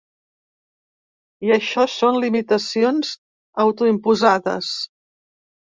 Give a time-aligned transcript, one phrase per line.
[1.49, 3.13] I això són limitacions
[3.67, 4.77] autoimposades.